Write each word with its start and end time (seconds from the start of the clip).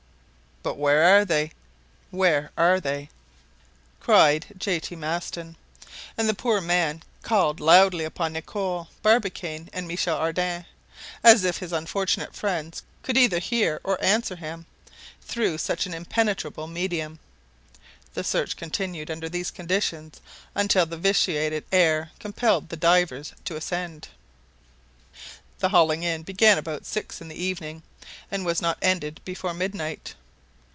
"But 0.63 0.77
where 0.77 1.03
are 1.17 1.25
they? 1.25 1.53
where 2.11 2.51
are 2.55 2.79
they?" 2.79 3.09
cried 3.99 4.45
J. 4.59 4.79
T. 4.79 4.95
Maston. 4.95 5.55
And 6.15 6.29
the 6.29 6.35
poor 6.35 6.61
man 6.61 7.01
called 7.23 7.59
loudly 7.59 8.05
upon 8.05 8.33
Nicholl, 8.33 8.87
Barbicane, 9.01 9.71
and 9.73 9.87
Michel 9.87 10.15
Ardan, 10.15 10.67
as 11.23 11.43
if 11.43 11.57
his 11.57 11.71
unfortunate 11.73 12.35
friends 12.35 12.83
could 13.01 13.17
either 13.17 13.39
hear 13.39 13.81
or 13.83 13.97
answer 14.03 14.35
him 14.35 14.67
through 15.23 15.57
such 15.57 15.87
an 15.87 15.95
impenetrable 15.95 16.67
medium! 16.67 17.17
The 18.13 18.23
search 18.23 18.55
continued 18.55 19.09
under 19.09 19.29
these 19.29 19.49
conditions 19.49 20.21
until 20.53 20.85
the 20.85 20.95
vitiated 20.95 21.65
air 21.71 22.11
compelled 22.19 22.69
the 22.69 22.77
divers 22.77 23.33
to 23.45 23.55
ascend. 23.55 24.09
The 25.57 25.69
hauling 25.69 26.03
in 26.03 26.21
began 26.21 26.59
about 26.59 26.85
six 26.85 27.19
in 27.19 27.29
the 27.29 27.43
evening, 27.43 27.81
and 28.29 28.45
was 28.45 28.61
not 28.61 28.77
ended 28.83 29.21
before 29.25 29.55
midnight. 29.55 30.13